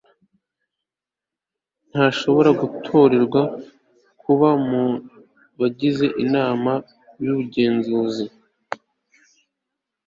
[1.89, 3.41] ntashobora gutorerwa
[4.21, 4.83] kuba mu
[5.59, 6.71] bagize inama
[7.23, 8.25] y'ubugenzuzi